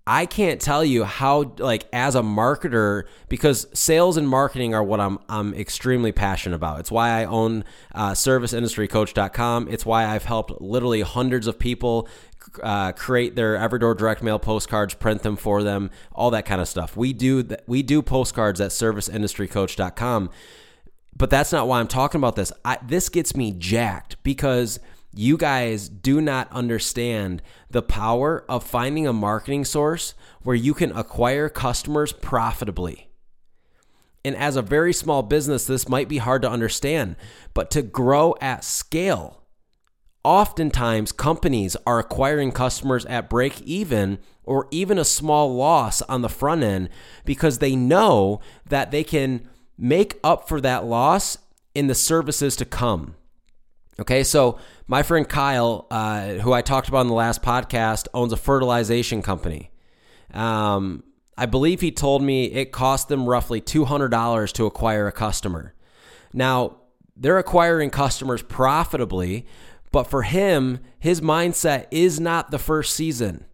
I 0.06 0.26
can't 0.26 0.60
tell 0.60 0.84
you 0.84 1.04
how 1.04 1.54
like 1.58 1.86
as 1.90 2.14
a 2.14 2.20
marketer 2.20 3.04
because 3.30 3.66
sales 3.72 4.18
and 4.18 4.28
marketing 4.28 4.74
are 4.74 4.82
what 4.82 5.00
I'm 5.00 5.18
I'm 5.30 5.54
extremely 5.54 6.12
passionate 6.12 6.56
about. 6.56 6.80
It's 6.80 6.90
why 6.90 7.22
I 7.22 7.24
own 7.24 7.64
uh, 7.94 8.12
serviceindustrycoach.com. 8.12 9.68
It's 9.68 9.86
why 9.86 10.04
I've 10.04 10.24
helped 10.24 10.60
literally 10.60 11.00
hundreds 11.00 11.46
of 11.46 11.58
people 11.58 12.06
uh, 12.62 12.92
create 12.92 13.34
their 13.34 13.56
Everydoor 13.56 13.96
direct 13.96 14.22
mail 14.22 14.38
postcards, 14.38 14.92
print 14.92 15.22
them 15.22 15.36
for 15.36 15.62
them, 15.62 15.90
all 16.12 16.30
that 16.32 16.44
kind 16.44 16.60
of 16.60 16.68
stuff. 16.68 16.98
We 16.98 17.14
do 17.14 17.42
th- 17.42 17.60
we 17.66 17.82
do 17.82 18.02
postcards 18.02 18.60
at 18.60 18.72
serviceindustrycoach.com. 18.72 20.30
But 21.16 21.30
that's 21.30 21.52
not 21.52 21.68
why 21.68 21.78
I'm 21.78 21.86
talking 21.86 22.20
about 22.20 22.36
this. 22.36 22.52
I, 22.64 22.78
this 22.84 23.08
gets 23.08 23.36
me 23.36 23.52
jacked 23.52 24.22
because 24.24 24.80
you 25.16 25.36
guys 25.36 25.88
do 25.88 26.20
not 26.20 26.50
understand 26.52 27.42
the 27.70 27.82
power 27.82 28.44
of 28.48 28.64
finding 28.64 29.06
a 29.06 29.12
marketing 29.12 29.64
source 29.64 30.14
where 30.42 30.56
you 30.56 30.74
can 30.74 30.92
acquire 30.92 31.48
customers 31.48 32.12
profitably. 32.12 33.08
And 34.24 34.36
as 34.36 34.56
a 34.56 34.62
very 34.62 34.92
small 34.92 35.22
business, 35.22 35.66
this 35.66 35.88
might 35.88 36.08
be 36.08 36.18
hard 36.18 36.42
to 36.42 36.50
understand, 36.50 37.16
but 37.52 37.70
to 37.72 37.82
grow 37.82 38.34
at 38.40 38.64
scale, 38.64 39.42
oftentimes 40.24 41.12
companies 41.12 41.76
are 41.86 41.98
acquiring 41.98 42.50
customers 42.50 43.04
at 43.06 43.28
break 43.28 43.60
even 43.62 44.18
or 44.42 44.66
even 44.70 44.98
a 44.98 45.04
small 45.04 45.54
loss 45.54 46.00
on 46.02 46.22
the 46.22 46.28
front 46.28 46.62
end 46.62 46.88
because 47.24 47.58
they 47.58 47.76
know 47.76 48.40
that 48.66 48.90
they 48.90 49.04
can 49.04 49.46
make 49.76 50.18
up 50.24 50.48
for 50.48 50.60
that 50.60 50.84
loss 50.84 51.36
in 51.74 51.86
the 51.86 51.94
services 51.94 52.56
to 52.56 52.64
come. 52.64 53.14
Okay, 54.00 54.24
so 54.24 54.58
my 54.86 55.02
friend 55.02 55.28
Kyle, 55.28 55.86
uh, 55.90 56.34
who 56.34 56.52
I 56.52 56.62
talked 56.62 56.88
about 56.88 57.02
in 57.02 57.08
the 57.08 57.14
last 57.14 57.42
podcast, 57.42 58.06
owns 58.12 58.32
a 58.32 58.36
fertilization 58.36 59.22
company. 59.22 59.70
Um, 60.32 61.04
I 61.36 61.46
believe 61.46 61.80
he 61.80 61.90
told 61.90 62.22
me 62.22 62.46
it 62.46 62.72
cost 62.72 63.08
them 63.08 63.26
roughly 63.26 63.60
$200 63.60 64.52
to 64.52 64.66
acquire 64.66 65.06
a 65.06 65.12
customer. 65.12 65.74
Now, 66.32 66.76
they're 67.16 67.38
acquiring 67.38 67.90
customers 67.90 68.42
profitably, 68.42 69.46
but 69.90 70.04
for 70.04 70.22
him, 70.22 70.80
his 70.98 71.20
mindset 71.20 71.86
is 71.90 72.20
not 72.20 72.50
the 72.50 72.58
first 72.58 72.94
season. 72.94 73.46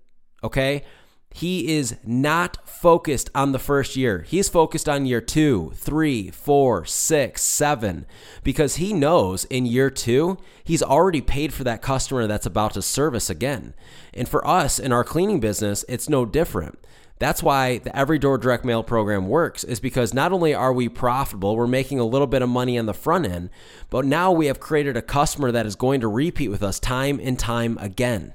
Okay? 0.43 0.85
He 1.33 1.77
is 1.77 1.97
not 2.05 2.69
focused 2.69 3.31
on 3.35 3.53
the 3.53 3.59
first 3.59 3.95
year. 3.95 4.23
He's 4.23 4.49
focused 4.49 4.89
on 4.89 5.07
year 5.07 5.21
two, 5.21 5.73
three, 5.77 6.31
four, 6.31 6.85
six, 6.85 7.43
seven, 7.43 8.05
because 8.43 8.77
he 8.77 8.93
knows 8.93 9.45
in 9.45 9.65
year 9.65 9.91
two, 9.91 10.39
he's 10.65 10.83
already 10.83 11.21
paid 11.21 11.55
for 11.55 11.63
that 11.65 11.83
customer 11.83 12.27
that's 12.27 12.47
about 12.47 12.75
to 12.75 12.83
service 12.83 13.31
again. 13.31 13.75
And 14.13 14.29
for 14.29 14.47
us 14.47 14.79
in 14.81 14.93
our 14.93 15.05
cleaning 15.05 15.39
business, 15.39 15.85
it's 15.89 16.09
no 16.09 16.27
different. 16.27 16.79
That's 17.21 17.43
why 17.43 17.79
the 17.79 17.95
Every 17.95 18.19
Door 18.19 18.39
Direct 18.39 18.65
Mail 18.65 18.83
program 18.83 19.29
works, 19.29 19.63
is 19.63 19.79
because 19.79 20.15
not 20.15 20.33
only 20.33 20.55
are 20.55 20.73
we 20.73 20.89
profitable, 20.89 21.55
we're 21.55 21.67
making 21.67 22.01
a 22.01 22.05
little 22.05 22.27
bit 22.27 22.41
of 22.41 22.49
money 22.49 22.79
on 22.79 22.87
the 22.87 22.95
front 22.95 23.27
end, 23.27 23.51
but 23.91 24.07
now 24.07 24.33
we 24.33 24.47
have 24.47 24.59
created 24.59 24.97
a 24.97 25.03
customer 25.03 25.53
that 25.53 25.67
is 25.67 25.77
going 25.77 26.01
to 26.01 26.09
repeat 26.09 26.49
with 26.49 26.63
us 26.63 26.81
time 26.81 27.21
and 27.23 27.39
time 27.39 27.77
again. 27.79 28.33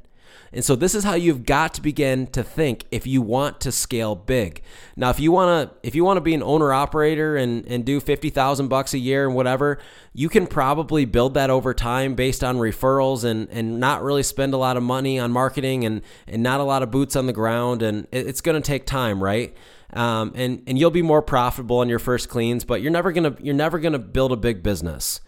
And 0.56 0.64
so 0.64 0.78
this 0.78 0.96
is 0.96 1.04
how 1.04 1.16
you've 1.16 1.46
got 1.46 1.74
to 1.74 1.82
begin 1.82 2.28
to 2.28 2.42
think 2.42 2.86
if 2.90 3.06
you 3.06 3.22
want 3.22 3.60
to 3.60 3.74
scale 3.74 4.16
big. 4.16 4.62
Now, 4.96 5.10
if 5.10 5.20
you 5.20 5.34
want 5.34 5.70
to 5.70 5.88
if 5.88 5.96
you 5.96 6.06
want 6.06 6.16
to 6.16 6.22
be 6.22 6.34
an 6.34 6.42
owner 6.42 6.72
operator 6.72 7.36
and 7.36 7.68
and 7.68 7.84
do 7.84 8.00
50,000 8.00 8.70
bucks 8.70 8.94
a 8.94 8.98
year 8.98 9.28
and 9.28 9.36
whatever, 9.36 9.80
you 10.14 10.30
can 10.30 10.48
probably 10.48 11.04
build 11.04 11.34
that 11.34 11.50
over 11.50 11.74
time 11.74 12.16
based 12.16 12.42
on 12.42 12.56
referrals 12.56 13.26
and 13.26 13.50
and 13.50 13.82
not 13.82 14.02
really 14.02 14.24
spend 14.24 14.54
a 14.54 14.58
lot 14.58 14.78
of 14.78 14.84
money 14.84 15.20
on 15.20 15.30
marketing 15.30 15.84
and 15.84 16.02
and 16.26 16.42
not 16.42 16.62
a 16.62 16.64
lot 16.64 16.82
of 16.82 16.90
boots 16.90 17.18
on 17.18 17.28
the 17.28 17.34
ground 17.34 17.82
and 17.82 18.08
it's 18.14 18.40
going 18.40 18.60
to 18.60 18.66
take 18.66 18.86
time, 18.86 19.22
right? 19.22 19.54
Um, 19.92 20.32
and 20.36 20.64
and 20.68 20.80
you'll 20.80 20.90
be 20.90 21.02
more 21.02 21.22
profitable 21.22 21.80
on 21.80 21.90
your 21.90 22.00
first 22.00 22.30
cleans, 22.30 22.64
but 22.64 22.82
you're 22.82 22.94
never 22.94 23.12
gonna 23.12 23.36
you're 23.42 23.54
never 23.54 23.78
gonna 23.78 24.00
build 24.00 24.32
a 24.32 24.38
big 24.38 24.64
business. 24.64 25.20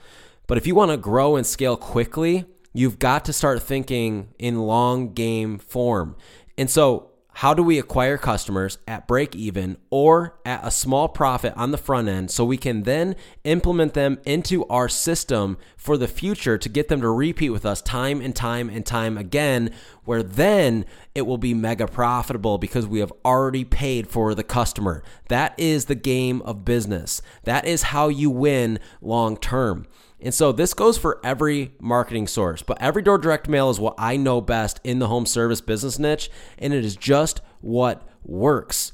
But 0.48 0.58
if 0.58 0.66
you 0.66 0.74
want 0.74 0.92
to 0.92 0.98
grow 0.98 1.36
and 1.36 1.46
scale 1.46 1.76
quickly, 1.76 2.46
You've 2.74 3.00
got 3.00 3.26
to 3.26 3.34
start 3.34 3.62
thinking 3.64 4.34
in 4.38 4.62
long 4.62 5.14
game 5.14 5.58
form. 5.58 6.16
And 6.58 6.70
so, 6.70 7.12
how 7.38 7.54
do 7.54 7.62
we 7.62 7.78
acquire 7.78 8.18
customers 8.18 8.80
at 8.88 9.08
break 9.08 9.36
even 9.36 9.78
or 9.92 10.40
at 10.44 10.60
a 10.66 10.72
small 10.72 11.08
profit 11.08 11.54
on 11.56 11.70
the 11.70 11.78
front 11.78 12.08
end 12.08 12.32
so 12.32 12.44
we 12.44 12.58
can 12.58 12.82
then 12.82 13.16
implement 13.44 13.94
them 13.94 14.18
into 14.26 14.66
our 14.70 14.90
system 14.90 15.56
for 15.76 15.98
the 15.98 16.08
future 16.08 16.58
to 16.58 16.68
get 16.68 16.88
them 16.88 17.00
to 17.00 17.10
repeat 17.12 17.52
with 17.52 17.64
us 17.64 17.80
time 17.84 18.22
and 18.22 18.36
time 18.36 18.72
and 18.72 18.88
time 18.88 19.20
again, 19.20 19.70
where 20.04 20.24
then 20.24 20.84
it 21.14 21.28
will 21.28 21.38
be 21.38 21.54
mega 21.54 21.86
profitable 21.86 22.58
because 22.58 22.88
we 22.88 23.02
have 23.02 23.14
already 23.24 23.64
paid 23.64 24.08
for 24.08 24.34
the 24.34 24.44
customer. 24.44 25.04
That 25.30 25.54
is 25.60 25.86
the 25.86 25.94
game 25.94 26.42
of 26.42 26.66
business. 26.66 27.22
That 27.44 27.66
is 27.68 27.84
how 27.84 28.08
you 28.08 28.32
win 28.32 28.80
long 29.00 29.38
term. 29.38 29.86
And 30.20 30.34
so 30.34 30.52
this 30.52 30.74
goes 30.74 30.98
for 30.98 31.20
every 31.24 31.74
marketing 31.80 32.28
source, 32.28 32.64
but 32.64 32.82
every 32.82 33.04
door 33.04 33.18
direct 33.18 33.48
mail 33.48 33.70
is 33.70 33.80
what 33.80 33.94
I 33.98 34.18
know 34.18 34.42
best 34.42 34.80
in 34.84 35.00
the 35.00 35.08
home 35.08 35.26
service 35.28 35.62
business 35.62 36.00
niche, 36.00 36.32
and 36.58 36.74
it 36.74 36.84
is 36.84 36.96
just 36.96 37.42
what 37.62 38.08
works. 38.24 38.94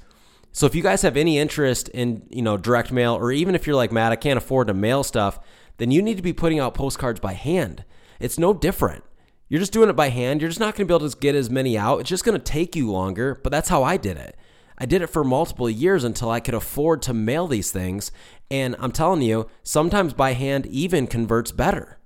So 0.52 0.66
if 0.66 0.76
you 0.76 0.84
guys 0.84 1.02
have 1.02 1.18
any 1.18 1.40
interest 1.40 1.90
in, 1.90 2.28
you 2.30 2.42
know, 2.42 2.58
direct 2.58 2.92
mail, 2.92 3.16
or 3.16 3.32
even 3.32 3.56
if 3.56 3.66
you're 3.66 3.76
like, 3.76 3.92
Matt, 3.92 4.12
I 4.12 4.18
can't 4.18 4.38
afford 4.38 4.68
to 4.68 4.74
mail 4.74 5.04
stuff, 5.04 5.40
then 5.78 5.92
you 5.92 6.02
need 6.02 6.18
to 6.18 6.24
be 6.24 6.34
putting 6.34 6.60
out 6.60 6.76
postcards 6.76 7.20
by 7.20 7.34
hand. 7.34 7.86
It's 8.20 8.38
no 8.38 8.54
different. 8.54 9.04
You're 9.50 9.62
just 9.62 9.74
doing 9.74 9.90
it 9.90 9.96
by 9.96 10.10
hand. 10.10 10.42
You're 10.42 10.50
just 10.50 10.60
not 10.60 10.76
going 10.76 10.88
to 10.88 10.92
be 10.92 10.96
able 10.96 11.10
to 11.10 11.18
get 11.18 11.36
as 11.36 11.50
many 11.50 11.78
out. 11.78 12.02
It's 12.02 12.10
just 12.10 12.24
going 12.24 12.38
to 12.40 12.44
take 12.44 12.76
you 12.76 12.92
longer, 12.92 13.40
but 13.44 13.52
that's 13.52 13.70
how 13.70 13.84
I 13.84 13.98
did 13.98 14.18
it. 14.18 14.36
I 14.84 14.86
did 14.86 15.02
it 15.02 15.08
for 15.08 15.24
multiple 15.24 15.70
years 15.70 16.04
until 16.04 16.30
I 16.30 16.42
could 16.42 16.54
afford 16.54 17.02
to 17.04 17.14
mail 17.14 17.48
these 17.48 17.72
things. 17.72 18.12
And 18.52 18.76
I'm 18.80 18.92
telling 18.92 19.22
you, 19.22 19.50
sometimes 19.64 20.12
by 20.12 20.34
hand 20.34 20.66
even 20.66 21.08
converts 21.08 21.54
better. 21.54 22.00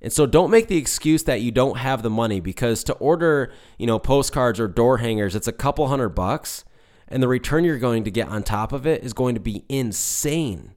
And 0.00 0.10
so 0.10 0.24
don't 0.24 0.50
make 0.50 0.68
the 0.68 0.78
excuse 0.78 1.24
that 1.24 1.42
you 1.42 1.50
don't 1.50 1.76
have 1.76 2.02
the 2.02 2.08
money 2.08 2.40
because 2.40 2.82
to 2.84 2.94
order, 2.94 3.52
you 3.76 3.86
know, 3.86 3.98
postcards 3.98 4.58
or 4.58 4.68
door 4.68 4.96
hangers, 4.96 5.36
it's 5.36 5.48
a 5.48 5.52
couple 5.52 5.86
hundred 5.88 6.14
bucks 6.14 6.64
and 7.08 7.22
the 7.22 7.28
return 7.28 7.62
you're 7.62 7.78
going 7.78 8.04
to 8.04 8.10
get 8.10 8.28
on 8.28 8.42
top 8.42 8.72
of 8.72 8.86
it 8.86 9.04
is 9.04 9.12
going 9.12 9.34
to 9.34 9.40
be 9.42 9.66
insane, 9.68 10.76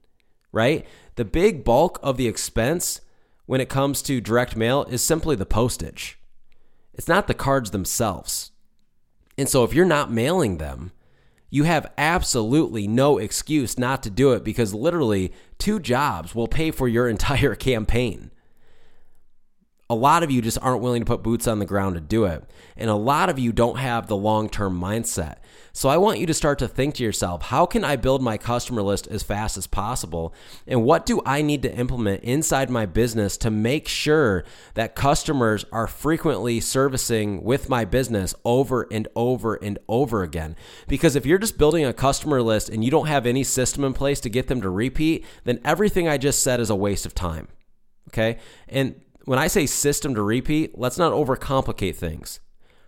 right? 0.52 0.86
The 1.16 1.24
big 1.24 1.64
bulk 1.64 1.98
of 2.04 2.18
the 2.18 2.28
expense 2.28 3.00
when 3.46 3.62
it 3.62 3.70
comes 3.70 4.02
to 4.02 4.20
direct 4.20 4.58
mail 4.58 4.84
is 4.90 5.02
simply 5.02 5.38
the 5.38 5.46
postage. 5.46 6.20
It's 6.94 7.08
not 7.08 7.28
the 7.28 7.34
cards 7.34 7.72
themselves. 7.72 8.52
And 9.40 9.48
so 9.48 9.64
if 9.64 9.74
you're 9.74 9.86
not 9.86 10.12
mailing 10.12 10.58
them, 10.58 10.92
you 11.50 11.64
have 11.64 11.94
absolutely 11.98 12.90
no 12.90 13.18
excuse 13.18 13.80
not 13.80 14.04
to 14.04 14.10
do 14.10 14.34
it 14.34 14.44
because 14.44 14.74
literally 14.74 15.32
two 15.58 15.80
jobs 15.80 16.36
will 16.36 16.50
pay 16.50 16.72
for 16.72 16.90
your 16.90 17.08
entire 17.16 17.56
campaign 17.56 18.32
a 19.90 19.96
lot 19.96 20.22
of 20.22 20.30
you 20.30 20.42
just 20.42 20.60
aren't 20.62 20.82
willing 20.82 21.02
to 21.02 21.06
put 21.06 21.24
boots 21.24 21.48
on 21.48 21.58
the 21.58 21.66
ground 21.66 21.96
to 21.96 22.02
do 22.02 22.26
it. 22.26 22.44
And 22.78 22.90
a 22.90 22.96
lot 22.96 23.30
of 23.30 23.40
you 23.40 23.52
don't 23.52 23.80
have 23.80 24.08
the 24.08 24.16
long 24.16 24.48
term 24.48 24.80
mindset. 24.80 25.38
So 25.74 25.90
I 25.90 25.98
want 25.98 26.20
you 26.20 26.26
to 26.28 26.34
start 26.34 26.60
to 26.60 26.68
think 26.68 26.96
to 26.96 27.04
yourself 27.04 27.44
how 27.44 27.66
can 27.66 27.84
I 27.84 27.96
build 27.96 28.22
my 28.22 28.38
customer 28.38 28.84
list 28.84 29.08
as 29.08 29.24
fast 29.24 29.58
as 29.58 29.66
possible? 29.66 30.34
And 30.68 30.84
what 30.84 31.06
do 31.06 31.22
I 31.26 31.42
need 31.42 31.64
to 31.64 31.74
implement 31.74 32.24
inside 32.24 32.70
my 32.70 32.86
business 32.86 33.36
to 33.38 33.50
make 33.50 33.88
sure 33.88 34.44
that 34.76 34.96
customers 34.96 35.66
are 35.72 35.88
frequently 35.88 36.60
servicing 36.60 37.44
with 37.44 37.68
my 37.70 37.84
business 37.84 38.36
over 38.46 38.88
and 38.92 39.08
over 39.16 39.56
and 39.56 39.80
over 39.88 40.22
again? 40.22 40.56
Because 40.88 41.16
if 41.16 41.26
you're 41.26 41.40
just 41.40 41.58
building 41.58 41.86
a 41.86 41.94
customer 41.94 42.44
list 42.44 42.70
and 42.70 42.84
you 42.84 42.92
don't 42.92 43.08
have 43.08 43.26
any 43.26 43.44
system 43.44 43.84
in 43.84 43.94
place 43.94 44.20
to 44.22 44.30
get 44.30 44.48
them 44.48 44.62
to 44.62 44.70
repeat, 44.70 45.26
then 45.46 45.60
everything 45.66 46.08
I 46.08 46.18
just 46.18 46.44
said 46.44 46.60
is 46.60 46.70
a 46.70 46.76
waste 46.76 47.08
of 47.08 47.16
time. 47.16 47.48
Okay. 48.10 48.38
And 48.68 49.02
when 49.26 49.40
I 49.40 49.48
say 49.48 49.66
system 49.66 50.16
to 50.16 50.22
repeat, 50.22 50.78
let's 50.78 50.98
not 50.98 51.14
overcomplicate 51.14 51.96
things. 51.96 52.40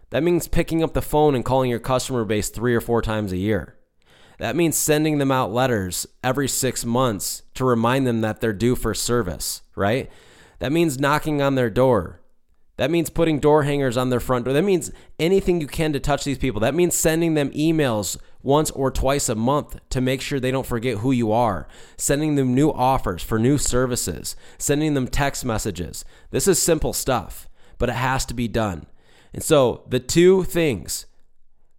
That 0.10 0.24
means 0.24 0.48
picking 0.48 0.84
up 0.84 0.94
the 0.94 1.02
phone 1.02 1.36
and 1.36 1.46
calling 1.46 1.70
your 1.70 1.80
customer 1.80 2.26
base 2.26 2.50
three 2.50 2.76
or 2.76 2.82
four 2.82 3.02
times 3.02 3.32
a 3.32 3.38
year. 3.38 3.78
That 4.40 4.56
means 4.56 4.76
sending 4.76 5.20
them 5.20 5.32
out 5.32 5.54
letters 5.54 6.08
every 6.24 6.48
six 6.48 6.84
months 6.84 7.44
to 7.54 7.64
remind 7.64 8.08
them 8.08 8.22
that 8.22 8.42
they're 8.42 8.54
due 8.54 8.76
for 8.76 8.94
service, 8.94 9.62
right? 9.76 10.10
That 10.60 10.72
means 10.72 11.00
knocking 11.00 11.42
on 11.42 11.56
their 11.56 11.70
door. 11.70 12.22
That 12.78 12.90
means 12.90 13.12
putting 13.12 13.40
door 13.40 13.64
hangers 13.64 13.98
on 13.98 14.10
their 14.10 14.20
front 14.20 14.46
door. 14.46 14.54
That 14.54 14.64
means 14.64 14.92
anything 15.20 15.62
you 15.62 15.68
can 15.68 15.94
to 15.94 16.00
touch 16.00 16.24
these 16.24 16.40
people. 16.40 16.60
That 16.62 16.74
means 16.74 16.96
sending 16.96 17.36
them 17.36 17.52
emails 17.52 18.18
once 18.44 18.72
or 18.72 18.92
twice 18.92 19.30
a 19.30 19.36
month 19.36 19.78
to 19.90 20.02
make 20.02 20.22
sure 20.22 20.40
they 20.40 20.52
don't 20.52 20.66
forget 20.66 20.98
who 20.98 21.12
you 21.12 21.32
are, 21.32 21.68
sending 21.98 22.36
them 22.36 22.56
new 22.56 22.70
offers 22.72 23.22
for 23.24 23.40
new 23.40 23.58
services, 23.58 24.36
sending 24.58 24.94
them 24.94 25.08
text 25.08 25.46
messages. 25.46 26.04
This 26.32 26.48
is 26.48 26.62
simple 26.62 26.94
stuff, 26.94 27.50
but 27.78 27.90
it 27.90 27.96
has 27.96 28.26
to 28.26 28.34
be 28.34 28.48
done. 28.48 28.86
And 29.34 29.44
so, 29.44 29.84
the 29.88 30.00
two 30.00 30.44
things 30.44 31.06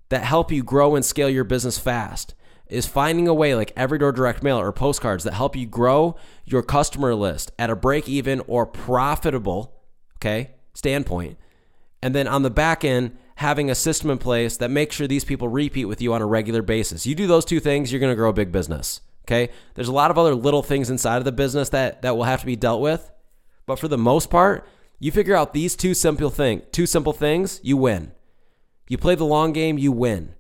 that 0.08 0.24
help 0.24 0.50
you 0.50 0.62
grow 0.62 0.94
and 0.94 1.04
scale 1.04 1.28
your 1.28 1.44
business 1.44 1.78
fast 1.78 2.34
is 2.66 2.86
finding 2.86 3.28
a 3.28 3.34
way 3.34 3.54
like 3.54 3.72
every 3.76 3.98
door 3.98 4.12
direct 4.12 4.42
mail 4.42 4.58
or 4.58 4.72
postcards 4.72 5.24
that 5.24 5.34
help 5.34 5.54
you 5.54 5.66
grow 5.66 6.16
your 6.44 6.62
customer 6.62 7.14
list 7.14 7.52
at 7.58 7.70
a 7.70 7.76
break 7.76 8.08
even 8.08 8.40
or 8.46 8.64
profitable, 8.64 9.74
okay, 10.16 10.52
standpoint. 10.72 11.36
And 12.02 12.14
then 12.14 12.26
on 12.26 12.42
the 12.42 12.50
back 12.50 12.84
end, 12.84 13.16
having 13.36 13.70
a 13.70 13.74
system 13.74 14.10
in 14.10 14.18
place 14.18 14.56
that 14.58 14.70
makes 14.70 14.96
sure 14.96 15.06
these 15.06 15.24
people 15.24 15.48
repeat 15.48 15.86
with 15.86 16.00
you 16.00 16.12
on 16.12 16.22
a 16.22 16.26
regular 16.26 16.62
basis. 16.62 17.06
You 17.06 17.14
do 17.14 17.26
those 17.26 17.44
two 17.44 17.60
things, 17.60 17.90
you're 17.90 18.00
going 18.00 18.12
to 18.12 18.16
grow 18.16 18.30
a 18.30 18.34
big 18.34 18.52
business. 18.52 19.00
Okay? 19.24 19.52
There's 19.74 19.88
a 19.88 19.92
lot 19.92 20.10
of 20.10 20.18
other 20.18 20.34
little 20.34 20.62
things 20.62 20.90
inside 20.90 21.18
of 21.18 21.24
the 21.24 21.32
business 21.32 21.68
that 21.70 22.02
that 22.02 22.16
will 22.16 22.24
have 22.24 22.40
to 22.40 22.46
be 22.46 22.56
dealt 22.56 22.80
with, 22.80 23.10
but 23.66 23.78
for 23.78 23.88
the 23.88 23.98
most 23.98 24.30
part, 24.30 24.66
you 24.98 25.10
figure 25.10 25.34
out 25.34 25.52
these 25.52 25.74
two 25.74 25.94
simple 25.94 26.30
thing, 26.30 26.62
two 26.70 26.86
simple 26.86 27.12
things, 27.12 27.60
you 27.62 27.76
win. 27.76 28.12
You 28.88 28.98
play 28.98 29.14
the 29.14 29.24
long 29.24 29.52
game, 29.52 29.78
you 29.78 29.90
win. 29.90 30.34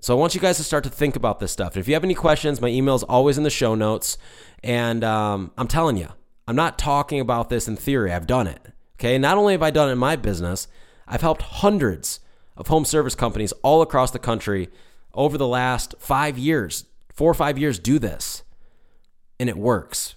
So 0.00 0.16
I 0.16 0.20
want 0.20 0.34
you 0.34 0.40
guys 0.40 0.58
to 0.58 0.64
start 0.64 0.84
to 0.84 0.90
think 0.90 1.16
about 1.16 1.40
this 1.40 1.50
stuff. 1.50 1.76
If 1.76 1.88
you 1.88 1.94
have 1.94 2.04
any 2.04 2.14
questions, 2.14 2.60
my 2.60 2.68
email 2.68 2.94
is 2.94 3.02
always 3.02 3.36
in 3.36 3.42
the 3.42 3.50
show 3.50 3.74
notes. 3.74 4.16
And 4.62 5.02
um, 5.02 5.50
I'm 5.58 5.66
telling 5.66 5.96
you, 5.96 6.08
I'm 6.46 6.54
not 6.54 6.78
talking 6.78 7.20
about 7.20 7.48
this 7.48 7.66
in 7.66 7.76
theory. 7.76 8.12
I've 8.12 8.26
done 8.26 8.46
it. 8.46 8.60
Okay, 8.98 9.18
not 9.18 9.38
only 9.38 9.54
have 9.54 9.62
I 9.62 9.70
done 9.70 9.88
it 9.88 9.92
in 9.92 9.98
my 9.98 10.16
business, 10.16 10.68
I've 11.08 11.22
helped 11.22 11.42
hundreds 11.42 12.20
of 12.56 12.68
home 12.68 12.84
service 12.84 13.14
companies 13.14 13.52
all 13.62 13.82
across 13.82 14.10
the 14.10 14.18
country 14.18 14.68
over 15.14 15.38
the 15.38 15.48
last 15.48 15.94
five 15.98 16.38
years, 16.38 16.84
four 17.12 17.30
or 17.30 17.34
five 17.34 17.58
years, 17.58 17.78
do 17.78 17.98
this. 17.98 18.42
And 19.40 19.48
it 19.48 19.56
works. 19.56 20.16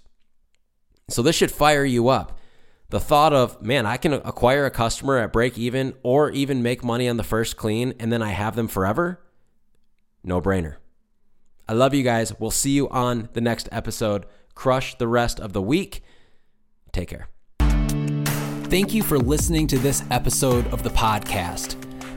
So 1.09 1.21
this 1.21 1.35
should 1.35 1.51
fire 1.51 1.85
you 1.85 2.09
up. 2.09 2.37
The 2.89 2.99
thought 2.99 3.31
of, 3.31 3.61
man, 3.61 3.85
I 3.85 3.97
can 3.97 4.13
acquire 4.13 4.65
a 4.65 4.71
customer 4.71 5.17
at 5.17 5.31
break 5.31 5.57
even 5.57 5.93
or 6.03 6.29
even 6.31 6.61
make 6.61 6.83
money 6.83 7.07
on 7.07 7.17
the 7.17 7.23
first 7.23 7.55
clean 7.55 7.93
and 7.99 8.11
then 8.11 8.21
I 8.21 8.31
have 8.31 8.55
them 8.55 8.67
forever. 8.67 9.21
No 10.23 10.41
brainer. 10.41 10.75
I 11.69 11.73
love 11.73 11.93
you 11.93 12.03
guys. 12.03 12.37
We'll 12.37 12.51
see 12.51 12.71
you 12.71 12.89
on 12.89 13.29
the 13.31 13.39
next 13.39 13.69
episode. 13.71 14.25
Crush 14.55 14.97
the 14.97 15.07
rest 15.07 15.39
of 15.39 15.53
the 15.53 15.61
week. 15.61 16.03
Take 16.91 17.09
care. 17.09 17.29
Thank 18.71 18.93
you 18.93 19.03
for 19.03 19.19
listening 19.19 19.67
to 19.67 19.77
this 19.77 20.01
episode 20.11 20.65
of 20.67 20.81
the 20.81 20.91
podcast. 20.91 21.75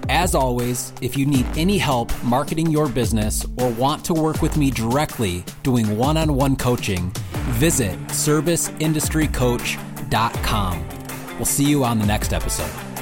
As 0.08 0.36
always, 0.36 0.92
if 1.00 1.16
you 1.16 1.26
need 1.26 1.44
any 1.56 1.78
help 1.78 2.12
marketing 2.22 2.70
your 2.70 2.88
business 2.88 3.44
or 3.58 3.70
want 3.70 4.04
to 4.04 4.14
work 4.14 4.40
with 4.40 4.56
me 4.56 4.70
directly 4.70 5.44
doing 5.64 5.98
one 5.98 6.16
on 6.16 6.36
one 6.36 6.54
coaching, 6.54 7.10
visit 7.58 7.98
serviceindustrycoach.com. 8.06 10.88
We'll 11.38 11.44
see 11.44 11.68
you 11.68 11.82
on 11.82 11.98
the 11.98 12.06
next 12.06 12.32
episode. 12.32 12.93